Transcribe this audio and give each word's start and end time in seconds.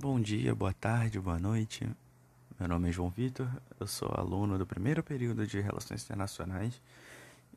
Bom 0.00 0.20
dia, 0.20 0.54
boa 0.54 0.72
tarde, 0.72 1.18
boa 1.18 1.40
noite. 1.40 1.84
Meu 2.56 2.68
nome 2.68 2.88
é 2.88 2.92
João 2.92 3.10
Vitor, 3.10 3.48
eu 3.80 3.86
sou 3.88 4.08
aluno 4.14 4.56
do 4.56 4.64
primeiro 4.64 5.02
período 5.02 5.44
de 5.44 5.60
Relações 5.60 6.04
Internacionais 6.04 6.80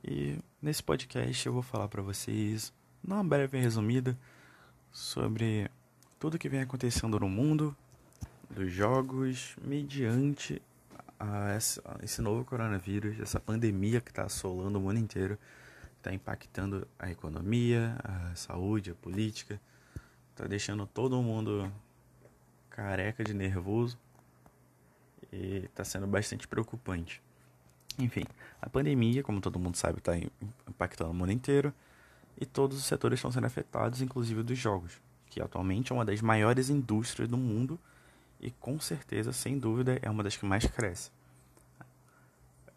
e 0.04 0.40
nesse 0.60 0.82
podcast 0.82 1.46
eu 1.46 1.54
vou 1.54 1.62
falar 1.62 1.88
para 1.88 2.02
vocês, 2.02 2.74
numa 3.04 3.24
breve 3.24 3.60
resumida, 3.60 4.18
sobre 4.92 5.70
tudo 6.20 6.40
que 6.40 6.50
vem 6.50 6.62
acontecendo 6.62 7.20
no 7.20 7.30
mundo 7.30 7.78
dos 8.50 8.72
jogos 8.74 9.56
mediante 9.64 10.60
a 11.20 11.56
esse 12.02 12.22
novo 12.24 12.44
coronavírus, 12.44 13.20
essa 13.20 13.40
pandemia 13.40 14.02
que 14.02 14.10
está 14.10 14.24
assolando 14.24 14.80
o 14.80 14.82
mundo 14.82 14.98
inteiro, 14.98 15.38
está 15.96 16.12
impactando 16.12 16.88
a 16.98 17.12
economia, 17.12 17.96
a 18.04 18.34
saúde, 18.34 18.90
a 18.90 18.96
política, 18.96 19.62
está 20.32 20.48
deixando 20.48 20.88
todo 20.88 21.22
mundo 21.22 21.72
careca 22.82 23.24
de 23.24 23.34
nervoso 23.34 23.98
e 25.32 25.66
está 25.66 25.84
sendo 25.84 26.08
bastante 26.08 26.48
preocupante. 26.48 27.22
Enfim, 28.00 28.24
a 28.60 28.70
pandemia, 28.70 29.22
como 29.22 29.40
todo 29.40 29.60
mundo 29.60 29.78
sabe, 29.78 30.00
está 30.00 30.14
impactando 30.68 31.12
o 31.12 31.14
mundo 31.14 31.32
inteiro 31.32 31.72
e 32.40 32.46
todos 32.46 32.78
os 32.78 32.86
setores 32.86 33.20
estão 33.20 33.32
sendo 33.32 33.46
afetados, 33.46 34.02
inclusive 34.02 34.42
dos 34.42 34.58
jogos, 34.58 35.00
que 35.28 35.42
atualmente 35.42 35.92
é 35.92 35.96
uma 35.96 36.04
das 36.04 36.22
maiores 36.22 36.70
indústrias 36.70 37.30
do 37.30 37.38
mundo 37.38 37.80
e 38.40 38.50
com 38.50 38.80
certeza, 38.80 39.32
sem 39.32 39.60
dúvida, 39.60 40.00
é 40.02 40.10
uma 40.10 40.24
das 40.24 40.36
que 40.36 40.46
mais 40.46 40.66
cresce. 40.66 41.12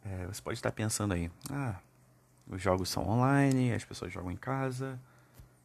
É, 0.04 0.26
você 0.26 0.42
pode 0.42 0.59
estar 0.59 0.70
pensando 0.70 1.14
aí, 1.14 1.30
ah, 1.50 1.76
os 2.46 2.60
jogos 2.60 2.90
são 2.90 3.09
online, 3.09 3.73
as 3.73 3.84
pessoas 3.84 4.12
jogam 4.12 4.30
em 4.30 4.36
casa, 4.36 5.00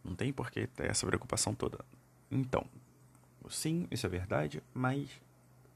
não 0.01 0.15
tem 0.15 0.31
por 0.31 0.49
que 0.49 0.65
ter 0.67 0.89
essa 0.89 1.05
preocupação 1.05 1.53
toda. 1.53 1.83
Então, 2.31 2.65
Sim, 3.49 3.87
isso 3.89 4.05
é 4.05 4.09
verdade, 4.09 4.61
mas 4.73 5.09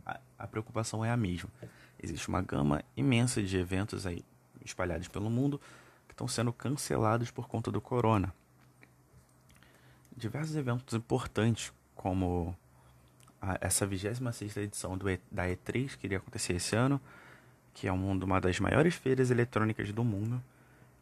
a, 0.06 0.20
a 0.38 0.48
preocupação 0.48 1.04
é 1.04 1.10
a 1.12 1.18
mesma. 1.18 1.50
Existe 2.02 2.28
uma 2.30 2.42
gama 2.42 2.84
imensa 2.96 3.42
de 3.42 3.58
eventos 3.58 4.06
aí 4.06 4.24
espalhados 4.64 5.08
pelo 5.08 5.30
mundo 5.30 5.60
que 6.08 6.14
estão 6.14 6.28
sendo 6.28 6.54
cancelados 6.54 7.32
por 7.32 7.48
conta 7.48 7.72
do 7.72 7.82
corona. 7.82 8.34
Diversos 10.16 10.56
eventos 10.56 10.94
importantes, 10.94 11.74
como 11.96 12.56
a, 13.42 13.58
essa 13.60 13.86
26 13.86 14.58
edição 14.58 14.98
do 14.98 15.10
e, 15.10 15.20
da 15.32 15.48
E3, 15.48 15.98
que 15.98 16.06
iria 16.08 16.20
acontecer 16.20 16.54
esse 16.54 16.76
ano, 16.76 17.02
que 17.74 17.88
é 17.88 17.92
uma 17.92 18.40
das 18.40 18.60
maiores 18.60 18.94
feiras 18.94 19.32
eletrônicas 19.32 19.92
do 19.92 20.04
mundo, 20.04 20.42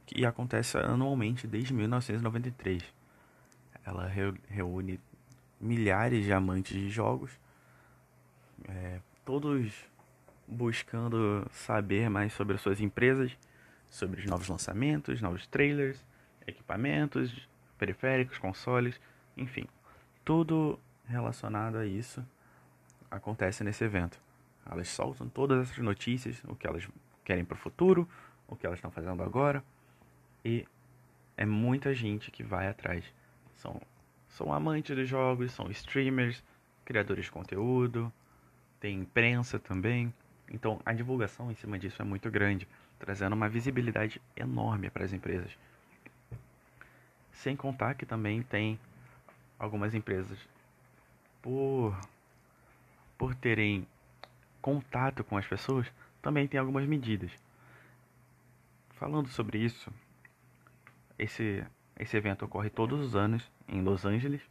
que 0.06 0.26
acontece 0.26 0.78
anualmente 0.78 1.46
desde 1.46 1.74
1993. 1.74 2.84
Ela 3.86 4.08
reúne 4.48 5.00
milhares 5.62 6.26
de 6.26 6.34
amantes 6.34 6.74
de 6.74 6.90
jogos, 6.90 7.32
é, 8.68 9.00
todos 9.24 9.74
buscando 10.48 11.48
saber 11.52 12.10
mais 12.10 12.34
sobre 12.34 12.56
as 12.56 12.62
suas 12.62 12.82
empresas, 12.82 13.32
sobre 13.90 14.20
os 14.20 14.26
novos 14.26 14.48
lançamentos, 14.48 15.22
novos 15.22 15.48
trailers, 15.48 16.04
equipamentos, 16.46 17.48
periféricos, 17.78 18.38
consoles, 18.38 19.00
enfim, 19.38 19.66
tudo 20.26 20.80
relacionado 21.06 21.78
a 21.78 21.86
isso 21.86 22.26
acontece 23.10 23.64
nesse 23.64 23.84
evento. 23.84 24.20
Elas 24.70 24.88
soltam 24.88 25.28
todas 25.28 25.70
essas 25.70 25.84
notícias, 25.84 26.42
o 26.48 26.56
que 26.56 26.68
elas 26.68 26.88
querem 27.24 27.44
para 27.44 27.56
o 27.56 27.60
futuro, 27.60 28.08
o 28.48 28.56
que 28.56 28.66
elas 28.66 28.78
estão 28.78 28.92
fazendo 28.92 29.24
agora, 29.24 29.64
e 30.44 30.66
é 31.38 31.46
muita 31.46 31.94
gente 31.94 32.32
que 32.32 32.44
vai 32.44 32.68
atrás. 32.68 33.04
São 33.56 33.82
são 34.32 34.54
amantes 34.54 34.96
dos 34.96 35.08
jogos, 35.08 35.52
são 35.52 35.70
streamers, 35.72 36.44
criadores 36.86 37.26
de 37.26 37.32
conteúdo, 37.32 38.12
tem 38.80 39.00
imprensa 39.00 39.60
também. 39.60 40.14
Então 40.50 40.80
a 40.86 40.94
divulgação 40.94 41.52
em 41.52 41.56
cima 41.56 41.78
disso 41.78 42.02
é 42.02 42.06
muito 42.06 42.30
grande, 42.30 42.68
trazendo 43.00 43.34
uma 43.34 43.50
visibilidade 43.50 44.22
enorme 44.36 44.90
para 44.90 45.06
as 45.06 45.14
empresas. 45.14 45.58
Sem 47.32 47.56
contar 47.56 47.96
que 47.96 48.06
também 48.06 48.42
tem 48.42 48.80
algumas 49.58 49.94
empresas 49.94 50.38
por 51.42 51.98
por 53.18 53.36
terem 53.36 53.88
contato 54.62 55.24
com 55.24 55.38
as 55.38 55.46
pessoas, 55.46 55.86
também 56.24 56.48
tem 56.48 56.60
algumas 56.60 56.88
medidas. 56.88 57.32
Falando 58.96 59.28
sobre 59.28 59.60
isso, 59.60 59.94
esse 61.20 61.64
esse 62.00 62.18
evento 62.18 62.46
ocorre 62.46 62.70
todos 62.70 63.00
os 63.00 63.16
anos 63.16 63.50
em 63.68 63.82
Los 63.82 64.06
Angeles 64.06 64.42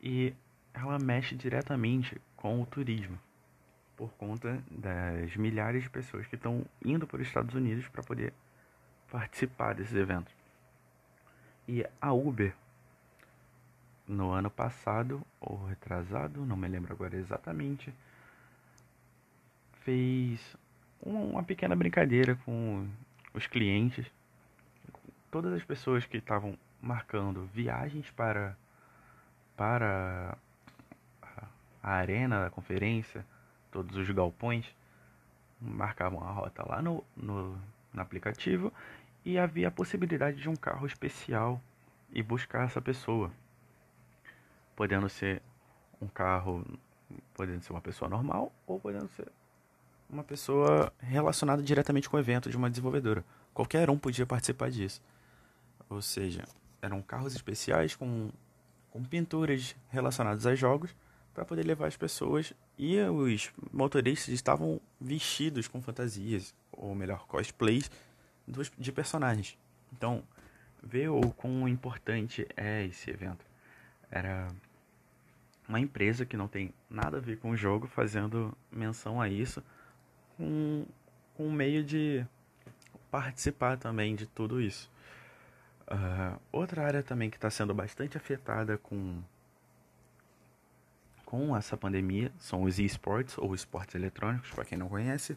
e 0.00 0.34
ela 0.72 0.98
mexe 0.98 1.34
diretamente 1.34 2.20
com 2.36 2.60
o 2.60 2.66
turismo 2.66 3.18
por 3.96 4.10
conta 4.14 4.62
das 4.70 5.36
milhares 5.36 5.84
de 5.84 5.90
pessoas 5.90 6.26
que 6.26 6.34
estão 6.34 6.64
indo 6.84 7.06
para 7.06 7.20
os 7.20 7.26
Estados 7.26 7.54
Unidos 7.54 7.86
para 7.88 8.02
poder 8.02 8.32
participar 9.10 9.74
desses 9.74 9.94
eventos. 9.94 10.34
E 11.68 11.86
a 12.00 12.12
Uber, 12.12 12.54
no 14.06 14.32
ano 14.32 14.50
passado, 14.50 15.24
ou 15.40 15.64
retrasado, 15.66 16.44
não 16.44 16.56
me 16.56 16.68
lembro 16.68 16.92
agora 16.92 17.16
exatamente, 17.16 17.94
fez 19.80 20.56
uma 21.00 21.42
pequena 21.42 21.76
brincadeira 21.76 22.34
com 22.44 22.86
os 23.32 23.46
clientes 23.46 24.10
todas 25.34 25.52
as 25.52 25.64
pessoas 25.64 26.06
que 26.06 26.18
estavam 26.18 26.56
marcando 26.80 27.44
viagens 27.52 28.08
para 28.12 28.56
para 29.56 30.38
a 31.82 31.90
arena 31.90 32.44
da 32.44 32.50
conferência, 32.50 33.26
todos 33.68 33.96
os 33.96 34.08
galpões 34.10 34.64
marcavam 35.60 36.22
a 36.22 36.30
rota 36.30 36.64
lá 36.68 36.80
no, 36.80 37.02
no, 37.16 37.60
no 37.92 38.00
aplicativo 38.00 38.72
e 39.24 39.36
havia 39.36 39.66
a 39.66 39.70
possibilidade 39.72 40.40
de 40.40 40.48
um 40.48 40.54
carro 40.54 40.86
especial 40.86 41.60
e 42.12 42.22
buscar 42.22 42.66
essa 42.66 42.80
pessoa, 42.80 43.32
podendo 44.76 45.08
ser 45.08 45.42
um 46.00 46.06
carro, 46.06 46.64
podendo 47.34 47.60
ser 47.60 47.72
uma 47.72 47.80
pessoa 47.80 48.08
normal 48.08 48.52
ou 48.68 48.78
podendo 48.78 49.08
ser 49.08 49.26
uma 50.08 50.22
pessoa 50.22 50.92
relacionada 51.00 51.60
diretamente 51.60 52.08
com 52.08 52.16
o 52.16 52.20
evento 52.20 52.48
de 52.48 52.56
uma 52.56 52.70
desenvolvedora. 52.70 53.24
Qualquer 53.52 53.90
um 53.90 53.98
podia 53.98 54.24
participar 54.24 54.70
disso. 54.70 55.02
Ou 55.88 56.02
seja, 56.02 56.44
eram 56.80 57.00
carros 57.02 57.34
especiais 57.34 57.94
com, 57.94 58.30
com 58.90 59.02
pinturas 59.04 59.74
relacionadas 59.90 60.46
a 60.46 60.54
jogos 60.54 60.94
para 61.32 61.44
poder 61.44 61.64
levar 61.64 61.88
as 61.88 61.96
pessoas 61.96 62.52
e 62.78 62.98
os 63.00 63.50
motoristas 63.72 64.32
estavam 64.32 64.80
vestidos 65.00 65.66
com 65.66 65.82
fantasias, 65.82 66.54
ou 66.72 66.94
melhor, 66.94 67.26
cosplays 67.26 67.90
dos, 68.46 68.70
de 68.78 68.92
personagens. 68.92 69.58
Então, 69.92 70.22
vê 70.82 71.08
o 71.08 71.20
quão 71.32 71.68
importante 71.68 72.46
é 72.56 72.84
esse 72.84 73.10
evento. 73.10 73.44
Era 74.10 74.48
uma 75.68 75.80
empresa 75.80 76.24
que 76.26 76.36
não 76.36 76.46
tem 76.46 76.72
nada 76.88 77.16
a 77.16 77.20
ver 77.20 77.38
com 77.38 77.50
o 77.50 77.56
jogo 77.56 77.86
fazendo 77.86 78.56
menção 78.70 79.20
a 79.20 79.28
isso 79.28 79.62
com, 80.36 80.84
com 81.34 81.48
um 81.48 81.52
meio 81.52 81.82
de 81.82 82.24
participar 83.10 83.78
também 83.78 84.14
de 84.14 84.26
tudo 84.26 84.60
isso. 84.60 84.90
Uh, 85.86 86.40
outra 86.50 86.86
área 86.86 87.02
também 87.02 87.28
que 87.28 87.36
está 87.36 87.50
sendo 87.50 87.74
bastante 87.74 88.16
afetada 88.16 88.78
com, 88.78 89.22
com 91.26 91.54
essa 91.54 91.76
pandemia 91.76 92.32
são 92.38 92.62
os 92.62 92.78
esportes 92.78 93.36
ou 93.36 93.54
esportes 93.54 93.94
eletrônicos, 93.94 94.50
para 94.50 94.64
quem 94.64 94.78
não 94.78 94.88
conhece, 94.88 95.36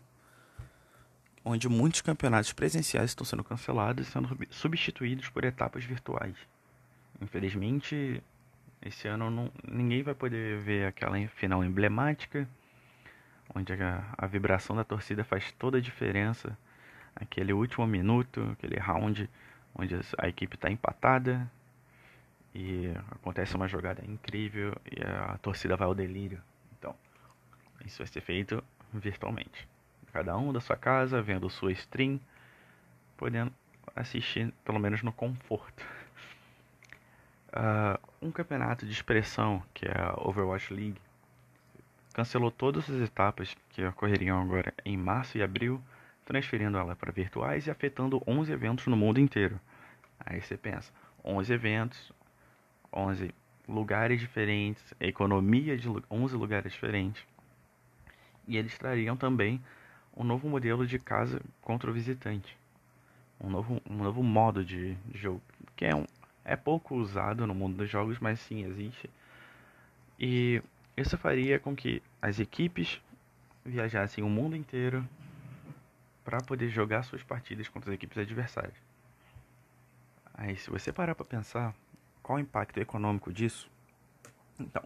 onde 1.43 1.67
muitos 1.67 2.01
campeonatos 2.01 2.53
presenciais 2.53 3.11
estão 3.11 3.25
sendo 3.25 3.43
cancelados 3.43 4.07
e 4.07 4.11
sendo 4.11 4.37
substituídos 4.49 5.27
por 5.29 5.43
etapas 5.43 5.83
virtuais. 5.83 6.35
Infelizmente, 7.21 8.23
esse 8.81 9.07
ano 9.07 9.29
não, 9.29 9.51
ninguém 9.67 10.01
vai 10.01 10.15
poder 10.15 10.59
ver 10.59 10.85
aquela 10.85 11.17
final 11.27 11.63
emblemática, 11.63 12.47
onde 13.53 13.73
a, 13.73 14.13
a 14.17 14.27
vibração 14.27 14.75
da 14.75 14.83
torcida 14.83 15.23
faz 15.25 15.51
toda 15.53 15.77
a 15.77 15.81
diferença, 15.81 16.57
aquele 17.15 17.51
último 17.51 17.85
minuto, 17.85 18.41
aquele 18.53 18.79
round 18.79 19.29
onde 19.77 19.95
a 20.17 20.27
equipe 20.27 20.55
está 20.55 20.69
empatada 20.69 21.49
e 22.53 22.91
acontece 23.11 23.55
uma 23.55 23.67
jogada 23.67 24.03
incrível 24.05 24.73
e 24.91 25.01
a 25.03 25.37
torcida 25.37 25.77
vai 25.77 25.87
ao 25.87 25.93
delírio. 25.93 26.41
Então, 26.77 26.95
isso 27.85 27.99
vai 27.99 28.07
ser 28.07 28.21
feito 28.21 28.63
virtualmente. 28.91 29.67
Cada 30.11 30.35
um 30.35 30.51
da 30.51 30.59
sua 30.59 30.75
casa, 30.75 31.21
vendo 31.21 31.49
sua 31.49 31.71
stream, 31.71 32.19
podendo 33.15 33.53
assistir 33.95 34.51
pelo 34.65 34.79
menos 34.79 35.03
no 35.03 35.11
conforto. 35.11 35.85
Uh, 37.49 37.99
um 38.25 38.31
campeonato 38.31 38.85
de 38.85 38.91
expressão, 38.91 39.61
que 39.73 39.85
é 39.85 39.91
a 39.91 40.15
Overwatch 40.17 40.73
League, 40.73 40.99
cancelou 42.13 42.49
todas 42.49 42.89
as 42.89 42.99
etapas 43.01 43.55
que 43.69 43.85
ocorreriam 43.85 44.41
agora 44.41 44.73
em 44.83 44.97
março 44.97 45.37
e 45.37 45.43
abril 45.43 45.79
transferindo 46.27 46.77
ela 46.77 46.93
para 46.93 47.09
virtuais 47.09 47.65
e 47.65 47.71
afetando 47.71 48.21
11 48.27 48.51
eventos 48.51 48.85
no 48.87 48.97
mundo 48.97 49.17
inteiro. 49.17 49.57
Aí 50.19 50.41
você 50.41 50.57
pensa, 50.57 50.91
11 51.23 51.53
eventos, 51.53 52.11
11 52.93 53.33
lugares 53.65 54.19
diferentes, 54.19 54.93
economia 54.99 55.77
de 55.77 55.87
11 56.11 56.35
lugares 56.35 56.73
diferentes. 56.73 57.23
E 58.45 58.57
eles 58.57 58.77
trariam 58.77 59.15
também 59.15 59.63
um 60.15 60.23
novo 60.23 60.49
modelo 60.49 60.85
de 60.85 60.99
casa 60.99 61.41
contra 61.61 61.89
o 61.89 61.93
visitante. 61.93 62.57
Um 63.39 63.49
novo, 63.49 63.81
um 63.89 63.95
novo 63.95 64.21
modo 64.21 64.65
de, 64.65 64.95
de 64.95 65.17
jogo, 65.17 65.41
que 65.77 65.85
é, 65.85 65.95
um, 65.95 66.05
é 66.43 66.57
pouco 66.57 66.95
usado 66.95 67.47
no 67.47 67.55
mundo 67.55 67.77
dos 67.77 67.89
jogos, 67.89 68.19
mas 68.19 68.41
sim 68.41 68.65
existe. 68.65 69.09
E 70.19 70.61
isso 70.97 71.17
faria 71.17 71.57
com 71.57 71.73
que 71.73 72.01
as 72.21 72.37
equipes 72.37 72.99
viajassem 73.65 74.23
o 74.23 74.29
mundo 74.29 74.55
inteiro 74.55 75.07
para 76.27 76.41
poder 76.41 76.67
jogar 76.67 77.03
suas 77.03 77.23
partidas 77.23 77.69
contra 77.69 77.89
as 77.89 77.95
equipes 77.95 78.17
adversárias. 78.17 78.75
Aí, 80.33 80.57
se 80.57 80.69
você 80.69 80.91
parar 80.91 81.15
para 81.15 81.23
pensar 81.23 81.73
qual 82.21 82.37
o 82.37 82.41
impacto 82.41 82.77
econômico 82.81 83.31
disso, 83.31 83.71
então, 84.59 84.83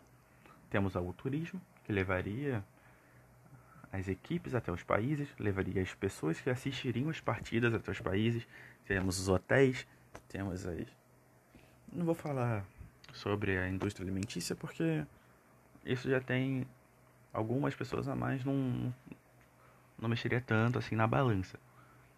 temos 0.69 0.95
o 0.95 1.13
turismo, 1.13 1.59
que 1.83 1.91
levaria 1.91 2.63
as 3.91 4.07
equipes 4.07 4.53
até 4.53 4.71
os 4.71 4.83
países, 4.83 5.29
levaria 5.39 5.81
as 5.81 5.91
pessoas 5.95 6.39
que 6.39 6.47
assistiriam 6.47 7.09
as 7.09 7.19
partidas 7.19 7.73
até 7.73 7.89
os 7.89 7.99
países, 7.99 8.47
temos 8.85 9.19
os 9.19 9.27
hotéis, 9.27 9.87
temos 10.29 10.63
as. 10.67 10.85
Não 11.91 12.05
vou 12.05 12.13
falar 12.13 12.63
sobre 13.13 13.57
a 13.57 13.67
indústria 13.67 14.05
alimentícia 14.05 14.55
porque 14.55 15.03
isso 15.83 16.07
já 16.07 16.21
tem 16.21 16.67
algumas 17.33 17.73
pessoas 17.73 18.07
a 18.07 18.15
mais, 18.15 18.45
não, 18.45 18.93
não 20.01 20.09
mexeria 20.09 20.41
tanto 20.41 20.79
assim 20.79 20.95
na 20.95 21.07
balança. 21.07 21.59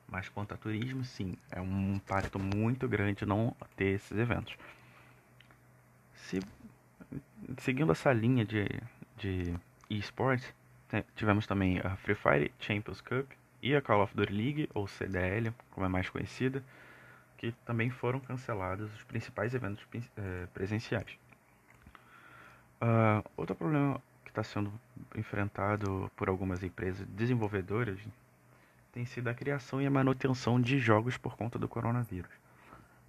Mas 0.08 0.30
quanto 0.30 0.54
a 0.54 0.58
turismo, 0.58 1.04
sim, 1.04 1.36
é 1.52 1.60
um 1.60 1.96
impacto 1.96 2.40
muito 2.40 2.88
grande 2.88 3.26
não 3.26 3.56
ter 3.76 3.96
esses 3.96 4.18
eventos. 4.18 4.56
Se, 6.16 6.40
seguindo 7.60 7.92
essa 7.92 8.14
linha 8.14 8.46
de, 8.46 8.68
de 9.18 9.54
esportes, 9.90 10.54
tivemos 11.16 11.48
também 11.48 11.80
a 11.80 11.96
Free 11.98 12.16
Fire 12.16 12.54
Champions 12.60 13.02
Cup 13.02 13.30
e 13.62 13.76
a 13.76 13.82
Call 13.82 14.04
of 14.04 14.16
Duty 14.16 14.34
League, 14.34 14.70
ou 14.74 14.88
CDL, 14.88 15.52
como 15.72 15.86
é 15.86 15.90
mais 15.90 16.10
conhecida, 16.10 16.64
que 17.38 17.52
também 17.66 17.90
foram 17.90 18.20
cancelados 18.20 18.94
os 18.94 19.04
principais 19.04 19.54
eventos 19.54 19.86
eh, 19.94 20.48
presenciais. 20.54 21.18
Uh, 22.82 23.24
outro 23.38 23.56
problema 23.56 24.02
está 24.34 24.44
sendo 24.44 24.74
enfrentado 25.16 26.12
por 26.16 26.28
algumas 26.28 26.64
empresas 26.64 27.06
desenvolvedoras 27.08 28.00
tem 28.92 29.06
sido 29.06 29.28
a 29.28 29.34
criação 29.34 29.82
e 29.82 29.88
a 29.88 29.92
manutenção 29.92 30.62
de 30.62 30.78
jogos 30.78 31.18
por 31.18 31.36
conta 31.36 31.58
do 31.58 31.68
coronavírus. 31.68 32.32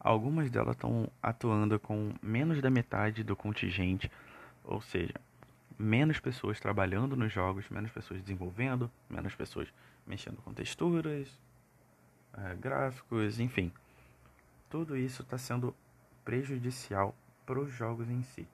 Algumas 0.01 0.51
delas 0.51 0.75
estão 0.75 1.11
atuando 1.23 1.79
com 1.79 2.15
menos 2.23 2.61
da 2.63 2.71
metade 2.71 3.23
do 3.23 3.37
contingente, 3.37 4.11
ou 4.65 4.81
seja, 4.81 5.15
menos 5.79 6.19
pessoas 6.21 6.59
trabalhando 6.59 7.15
nos 7.17 7.33
jogos, 7.33 7.69
menos 7.69 7.91
pessoas 7.91 8.23
desenvolvendo, 8.23 8.91
menos 9.11 9.35
pessoas 9.35 9.69
mexendo 10.07 10.37
com 10.43 10.55
texturas, 10.55 11.29
é, 12.33 12.55
gráficos, 12.55 13.39
enfim. 13.39 13.71
Tudo 14.71 14.97
isso 14.97 15.23
está 15.23 15.37
sendo 15.37 15.75
prejudicial 16.25 17.15
para 17.45 17.61
os 17.61 17.71
jogos 17.71 18.09
em 18.09 18.23
si. 18.23 18.49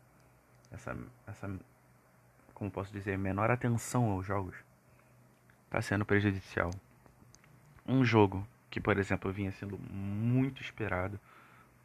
Essa, 0.72 0.96
essa, 1.26 1.48
como 2.60 2.70
posso 2.70 2.92
dizer, 2.92 3.16
menor 3.16 3.50
atenção 3.50 4.10
aos 4.10 4.26
jogos 4.26 4.54
está 5.64 5.80
sendo 5.80 6.04
prejudicial 6.04 6.70
um 7.88 8.04
jogo 8.04 8.46
que, 8.68 8.78
por 8.78 8.98
exemplo, 8.98 9.32
vinha 9.32 9.50
sendo 9.50 9.78
muito 9.78 10.60
esperado, 10.60 11.18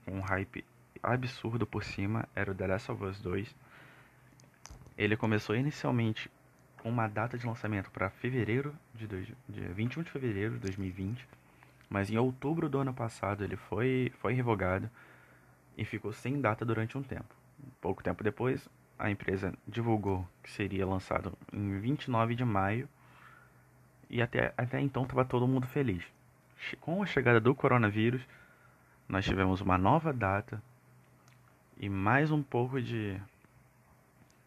com 0.04 0.12
um 0.12 0.19
hype 0.19 0.66
absurdo 1.01 1.66
por 1.66 1.81
cima, 1.81 2.27
era 2.36 2.51
o 2.51 2.54
The 2.54 2.68
Last 2.68 2.92
of 2.92 3.06
Us 3.06 3.22
2. 3.22 3.56
Ele 4.98 5.16
começou 5.16 5.56
inicialmente 5.56 6.30
com 6.83 6.89
uma 6.89 7.07
data 7.07 7.38
de 7.38 7.48
lançamento 7.48 7.89
para 7.89 8.10
fevereiro 8.10 8.75
de, 8.94 9.07
dois, 9.07 9.27
de 9.48 9.62
21 9.62 10.04
de 10.04 10.12
fevereiro 10.12 10.56
de 10.56 10.60
2020, 10.60 11.25
mas 11.89 12.10
em 12.10 12.18
outubro 12.18 12.68
do 12.68 12.80
ano 12.80 12.94
passado 12.94 13.45
ele 13.45 13.56
foi, 13.56 14.12
foi 14.19 14.33
revogado 14.33 14.92
e 15.77 15.86
ficou 15.86 16.12
sem 16.12 16.42
data 16.42 16.66
durante 16.66 16.98
um 16.98 17.01
tempo. 17.01 17.33
Pouco 17.80 18.04
tempo 18.04 18.25
depois, 18.25 18.68
a 18.97 19.09
empresa 19.09 19.53
divulgou 19.68 20.27
que 20.42 20.51
seria 20.51 20.86
lançado 20.86 21.38
em 21.51 21.80
29 21.80 22.36
de 22.36 22.45
maio 22.45 22.88
e 24.09 24.21
até, 24.21 24.53
até 24.57 24.80
então 24.80 25.03
estava 25.03 25.25
todo 25.25 25.47
mundo 25.47 25.68
feliz. 25.68 26.03
Com 26.80 27.03
a 27.03 27.06
chegada 27.06 27.39
do 27.39 27.53
coronavírus, 27.53 28.21
nós 29.07 29.25
tivemos 29.25 29.62
uma 29.62 29.77
nova 29.77 30.13
data 30.13 30.62
e 31.77 31.89
mais 31.89 32.31
um 32.31 32.42
pouco 32.42 32.81
de, 32.81 33.19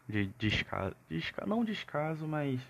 de 0.08 0.26
descaso, 0.38 0.96
descaso 1.08 1.48
não 1.48 1.64
descaso, 1.64 2.26
mas 2.26 2.60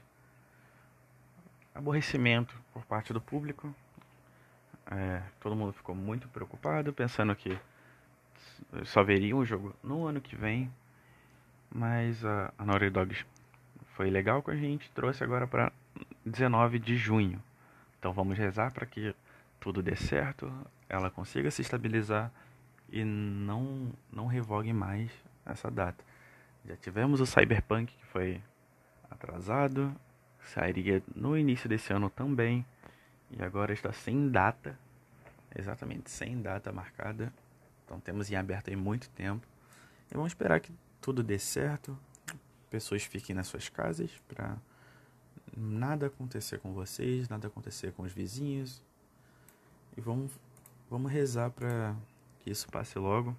aborrecimento 1.75 2.55
por 2.73 2.85
parte 2.85 3.13
do 3.13 3.21
público. 3.21 3.73
É, 4.91 5.23
todo 5.41 5.55
mundo 5.55 5.73
ficou 5.73 5.95
muito 5.95 6.29
preocupado, 6.29 6.93
pensando 6.93 7.35
que 7.37 7.59
só 8.85 9.03
veria 9.03 9.37
um 9.37 9.45
jogo 9.45 9.75
no 9.83 10.07
ano 10.07 10.21
que 10.21 10.35
vem. 10.35 10.71
Mas 11.71 12.25
a, 12.25 12.53
a 12.57 12.65
Naughty 12.65 12.91
Dog 12.91 13.17
foi 13.95 14.11
legal 14.11 14.43
com 14.43 14.51
a 14.51 14.57
gente, 14.57 14.91
trouxe 14.93 15.23
agora 15.25 15.47
para 15.47 15.73
19 16.25 16.79
de 16.79 16.97
junho. 16.97 17.43
Então 17.99 18.13
vamos 18.13 18.39
rezar 18.39 18.73
para 18.73 18.87
que 18.87 19.15
tudo 19.61 19.83
dê 19.83 19.97
certo, 19.97 20.51
ela 20.89 21.11
consiga 21.11 21.51
se 21.51 21.63
estabilizar 21.63 22.31
e 22.91 23.05
não 23.05 23.93
não 24.13 24.27
revogue 24.27 24.73
mais 24.73 25.11
essa 25.45 25.71
data. 25.71 26.03
Já 26.65 26.77
tivemos 26.77 27.21
o 27.21 27.27
Cyberpunk 27.27 27.93
que 27.93 28.07
foi 28.07 28.41
atrasado, 29.11 29.95
sairia 30.41 31.03
no 31.15 31.37
início 31.37 31.69
desse 31.69 31.93
ano 31.93 32.09
também 32.09 32.65
e 33.31 33.43
agora 33.43 33.73
está 33.73 33.93
sem 33.93 34.31
data, 34.31 34.79
exatamente 35.57 36.11
sem 36.11 36.41
data 36.41 36.73
marcada. 36.73 37.33
Então 37.85 37.99
temos 38.01 38.31
em 38.31 38.37
aberto 38.37 38.71
aí 38.71 38.77
muito 38.77 39.09
tempo 39.11 39.47
e 40.11 40.15
vamos 40.15 40.31
esperar 40.31 40.61
que 40.61 40.73
tudo 41.09 41.23
dê 41.23 41.39
certo, 41.39 41.99
pessoas 42.69 43.03
fiquem 43.03 43.35
nas 43.35 43.47
suas 43.47 43.67
casas 43.71 44.11
para 44.29 44.59
nada 45.57 46.09
acontecer 46.09 46.59
com 46.59 46.75
vocês, 46.75 47.31
nada 47.31 47.47
acontecer 47.47 47.93
com 47.93 48.03
os 48.03 48.13
vizinhos. 48.13 48.85
E 49.97 50.03
vamos, 50.03 50.31
vamos 50.91 51.11
rezar 51.11 51.51
para 51.51 51.97
que 52.41 52.51
isso 52.51 52.69
passe 52.69 52.99
logo 52.99 53.35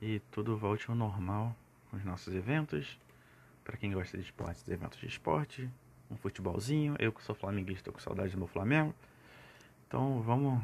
e 0.00 0.20
tudo 0.30 0.56
volte 0.56 0.88
ao 0.88 0.96
normal 0.96 1.54
com 1.90 1.98
os 1.98 2.04
nossos 2.06 2.34
eventos. 2.34 2.98
Para 3.62 3.76
quem 3.76 3.92
gosta 3.92 4.16
de 4.16 4.24
esportes, 4.24 4.66
eventos 4.66 4.98
de 4.98 5.08
esporte, 5.08 5.70
um 6.10 6.16
futebolzinho. 6.16 6.96
Eu 6.98 7.12
que 7.12 7.22
sou 7.22 7.34
flamenguista, 7.34 7.80
estou 7.80 7.92
com 7.92 8.00
saudade 8.00 8.32
do 8.32 8.38
meu 8.38 8.48
Flamengo. 8.48 8.94
Então 9.86 10.22
vamos, 10.22 10.62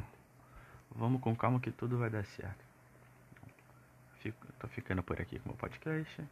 vamos 0.89 1.21
com 1.21 1.35
calma 1.35 1.59
que 1.59 1.69
tudo 1.69 1.99
vai 1.99 2.09
dar 2.09 2.25
certo. 2.25 2.66
Fico, 4.19 4.47
tô 4.59 4.67
ficando 4.67 5.03
por 5.03 5.21
aqui 5.21 5.39
com 5.39 5.49
o 5.49 5.51
meu 5.53 5.57
podcast. 5.57 6.23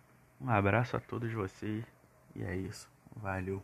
Um 0.42 0.50
abraço 0.50 0.98
a 0.98 1.00
todos 1.00 1.32
vocês 1.32 1.86
e 2.36 2.44
é 2.44 2.56
isso. 2.56 2.90
Valeu. 3.16 3.62